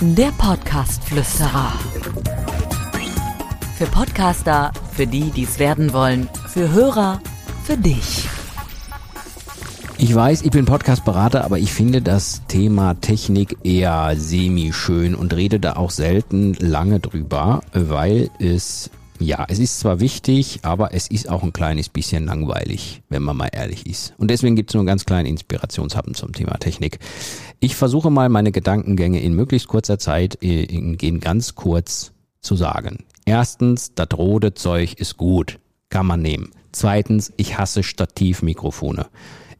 Der 0.00 0.30
Podcast-Flüsterer. 0.38 1.72
Für 3.76 3.86
Podcaster, 3.86 4.72
für 4.92 5.06
die, 5.06 5.30
die 5.30 5.44
es 5.44 5.58
werden 5.58 5.92
wollen, 5.92 6.28
für 6.48 6.72
Hörer, 6.72 7.20
für 7.64 7.76
dich. 7.76 8.28
Ich 9.98 10.14
weiß, 10.14 10.42
ich 10.42 10.50
bin 10.50 10.66
Podcast-Berater, 10.66 11.44
aber 11.44 11.58
ich 11.58 11.72
finde 11.72 12.02
das 12.02 12.42
Thema 12.48 12.94
Technik 13.00 13.56
eher 13.64 14.12
semi-schön 14.16 15.14
und 15.14 15.34
rede 15.34 15.58
da 15.58 15.76
auch 15.76 15.90
selten 15.90 16.52
lange 16.54 17.00
drüber, 17.00 17.62
weil 17.72 18.28
es, 18.38 18.90
ja, 19.20 19.46
es 19.48 19.58
ist 19.58 19.80
zwar 19.80 20.00
wichtig, 20.00 20.60
aber 20.62 20.94
es 20.94 21.08
ist 21.08 21.28
auch 21.28 21.42
ein 21.42 21.52
kleines 21.52 21.88
bisschen 21.88 22.26
langweilig, 22.26 23.02
wenn 23.08 23.22
man 23.22 23.36
mal 23.36 23.48
ehrlich 23.52 23.86
ist. 23.86 24.14
Und 24.18 24.30
deswegen 24.30 24.56
gibt 24.56 24.70
es 24.70 24.74
nur 24.74 24.80
einen 24.80 24.86
ganz 24.86 25.04
kleinen 25.04 25.26
Inspirationshappen 25.26 26.14
zum 26.14 26.32
Thema 26.32 26.58
Technik. 26.58 26.98
Ich 27.60 27.76
versuche 27.76 28.10
mal 28.10 28.28
meine 28.28 28.52
Gedankengänge 28.52 29.20
in 29.20 29.34
möglichst 29.34 29.68
kurzer 29.68 29.98
Zeit 29.98 30.34
in, 30.36 30.94
in 30.94 31.20
ganz 31.20 31.54
kurz 31.54 32.12
zu 32.40 32.56
sagen. 32.56 33.04
Erstens, 33.24 33.94
das 33.94 34.08
rote 34.16 34.54
Zeug 34.54 34.94
ist 34.94 35.16
gut, 35.16 35.58
kann 35.88 36.06
man 36.06 36.22
nehmen. 36.22 36.50
Zweitens, 36.72 37.32
ich 37.36 37.58
hasse 37.58 37.82
Stativmikrofone. 37.82 39.06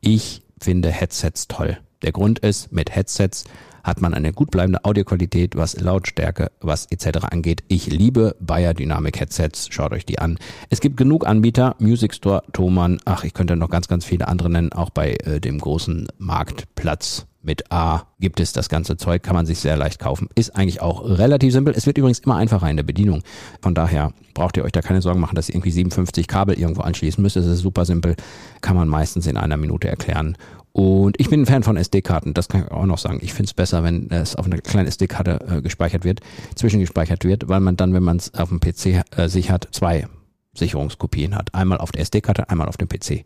Ich 0.00 0.42
finde 0.60 0.90
Headsets 0.90 1.48
toll. 1.48 1.78
Der 2.04 2.12
Grund 2.12 2.38
ist, 2.40 2.70
mit 2.70 2.94
Headsets 2.94 3.44
hat 3.82 4.02
man 4.02 4.12
eine 4.12 4.34
gut 4.34 4.50
bleibende 4.50 4.84
Audioqualität, 4.84 5.56
was 5.56 5.80
Lautstärke, 5.80 6.50
was 6.60 6.84
etc. 6.86 7.24
angeht. 7.30 7.64
Ich 7.68 7.86
liebe 7.86 8.36
Bayer 8.40 8.74
Dynamic 8.74 9.18
Headsets. 9.18 9.68
Schaut 9.70 9.92
euch 9.92 10.04
die 10.04 10.18
an. 10.18 10.38
Es 10.68 10.80
gibt 10.80 10.98
genug 10.98 11.26
Anbieter. 11.26 11.76
Music 11.78 12.14
Store, 12.14 12.42
Thomann. 12.52 13.00
Ach, 13.06 13.24
ich 13.24 13.32
könnte 13.32 13.56
noch 13.56 13.70
ganz, 13.70 13.88
ganz 13.88 14.04
viele 14.04 14.28
andere 14.28 14.50
nennen. 14.50 14.72
Auch 14.72 14.90
bei 14.90 15.14
äh, 15.24 15.40
dem 15.40 15.58
großen 15.58 16.08
Marktplatz 16.18 17.26
mit 17.44 17.70
A 17.70 18.06
gibt 18.20 18.40
es 18.40 18.52
das 18.52 18.68
ganze 18.68 18.96
Zeug, 18.96 19.22
kann 19.22 19.34
man 19.34 19.46
sich 19.46 19.58
sehr 19.58 19.76
leicht 19.76 19.98
kaufen. 19.98 20.28
Ist 20.34 20.56
eigentlich 20.56 20.80
auch 20.80 21.04
relativ 21.04 21.52
simpel. 21.52 21.74
Es 21.76 21.86
wird 21.86 21.98
übrigens 21.98 22.20
immer 22.20 22.36
einfacher 22.36 22.68
in 22.70 22.76
der 22.76 22.84
Bedienung. 22.84 23.22
Von 23.60 23.74
daher 23.74 24.12
braucht 24.32 24.56
ihr 24.56 24.64
euch 24.64 24.72
da 24.72 24.80
keine 24.80 25.02
Sorgen 25.02 25.20
machen, 25.20 25.36
dass 25.36 25.48
ihr 25.48 25.54
irgendwie 25.54 25.70
57 25.70 26.26
Kabel 26.26 26.58
irgendwo 26.58 26.80
anschließen 26.82 27.22
müsst. 27.22 27.36
Es 27.36 27.46
ist 27.46 27.60
super 27.60 27.84
simpel, 27.84 28.16
kann 28.62 28.76
man 28.76 28.88
meistens 28.88 29.26
in 29.26 29.36
einer 29.36 29.58
Minute 29.58 29.88
erklären. 29.88 30.36
Und 30.76 31.20
ich 31.20 31.30
bin 31.30 31.42
ein 31.42 31.46
Fan 31.46 31.62
von 31.62 31.76
SD-Karten, 31.76 32.34
das 32.34 32.48
kann 32.48 32.64
ich 32.64 32.70
auch 32.72 32.84
noch 32.84 32.98
sagen. 32.98 33.20
Ich 33.22 33.32
finde 33.32 33.46
es 33.46 33.54
besser, 33.54 33.84
wenn 33.84 34.10
es 34.10 34.34
auf 34.34 34.46
einer 34.46 34.58
kleinen 34.58 34.88
SD-Karte 34.88 35.38
äh, 35.48 35.62
gespeichert 35.62 36.02
wird, 36.02 36.18
zwischengespeichert 36.56 37.24
wird, 37.24 37.48
weil 37.48 37.60
man 37.60 37.76
dann, 37.76 37.94
wenn 37.94 38.02
man 38.02 38.16
es 38.16 38.34
auf 38.34 38.48
dem 38.48 38.58
PC 38.58 39.04
äh, 39.16 39.28
sich 39.28 39.52
hat, 39.52 39.68
zwei 39.70 40.08
Sicherungskopien 40.52 41.36
hat. 41.36 41.54
Einmal 41.54 41.78
auf 41.78 41.92
der 41.92 42.02
SD-Karte, 42.02 42.50
einmal 42.50 42.68
auf 42.68 42.76
dem 42.76 42.88
PC. 42.88 43.24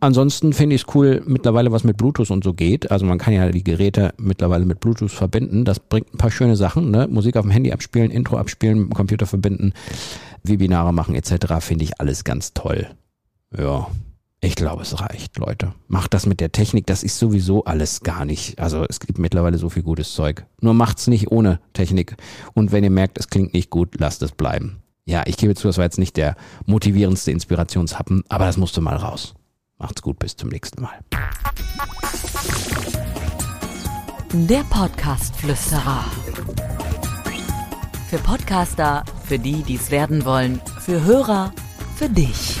Ansonsten 0.00 0.52
finde 0.52 0.76
ich 0.76 0.82
es 0.82 0.94
cool, 0.94 1.22
mittlerweile 1.24 1.72
was 1.72 1.82
mit 1.82 1.96
Bluetooth 1.96 2.30
und 2.30 2.44
so 2.44 2.52
geht. 2.52 2.90
Also 2.90 3.06
man 3.06 3.16
kann 3.16 3.32
ja 3.32 3.48
die 3.50 3.64
Geräte 3.64 4.12
mittlerweile 4.18 4.66
mit 4.66 4.78
Bluetooth 4.78 5.10
verbinden. 5.10 5.64
Das 5.64 5.80
bringt 5.80 6.12
ein 6.12 6.18
paar 6.18 6.30
schöne 6.30 6.56
Sachen. 6.56 6.90
Ne? 6.90 7.08
Musik 7.08 7.38
auf 7.38 7.46
dem 7.46 7.52
Handy 7.52 7.72
abspielen, 7.72 8.10
Intro 8.10 8.36
abspielen, 8.36 8.80
mit 8.80 8.88
dem 8.90 8.94
Computer 8.94 9.24
verbinden, 9.24 9.72
Webinare 10.42 10.92
machen 10.92 11.14
etc. 11.14 11.54
Finde 11.60 11.84
ich 11.84 11.98
alles 12.02 12.24
ganz 12.24 12.52
toll. 12.52 12.86
Ja, 13.56 13.86
ich 14.40 14.54
glaube, 14.54 14.82
es 14.82 15.00
reicht, 15.00 15.38
Leute. 15.38 15.72
Macht 15.88 16.14
das 16.14 16.26
mit 16.26 16.40
der 16.40 16.52
Technik, 16.52 16.86
das 16.86 17.02
ist 17.02 17.18
sowieso 17.18 17.64
alles 17.64 18.00
gar 18.00 18.24
nicht. 18.24 18.58
Also 18.58 18.84
es 18.88 19.00
gibt 19.00 19.18
mittlerweile 19.18 19.58
so 19.58 19.70
viel 19.70 19.82
gutes 19.82 20.12
Zeug. 20.12 20.46
Nur 20.60 20.74
macht's 20.74 21.06
nicht 21.06 21.30
ohne 21.30 21.60
Technik. 21.72 22.16
Und 22.54 22.70
wenn 22.70 22.84
ihr 22.84 22.90
merkt, 22.90 23.18
es 23.18 23.28
klingt 23.28 23.54
nicht 23.54 23.70
gut, 23.70 23.98
lasst 23.98 24.22
es 24.22 24.32
bleiben. 24.32 24.82
Ja, 25.04 25.22
ich 25.26 25.36
gebe 25.36 25.54
zu, 25.54 25.68
das 25.68 25.78
war 25.78 25.84
jetzt 25.84 25.98
nicht 25.98 26.16
der 26.16 26.36
motivierendste 26.66 27.30
Inspirationshappen, 27.30 28.24
aber 28.28 28.46
das 28.46 28.56
musste 28.56 28.80
mal 28.80 28.96
raus. 28.96 29.34
Macht's 29.78 30.02
gut, 30.02 30.18
bis 30.18 30.36
zum 30.36 30.48
nächsten 30.50 30.82
Mal. 30.82 30.98
Der 34.32 34.64
Podcast-Flüsterer. 34.64 36.04
Für 38.10 38.18
Podcaster, 38.18 39.04
für 39.24 39.38
die, 39.38 39.62
die 39.62 39.76
es 39.76 39.90
werden 39.90 40.24
wollen, 40.24 40.60
für 40.80 41.04
Hörer, 41.04 41.52
für 41.96 42.08
dich. 42.08 42.60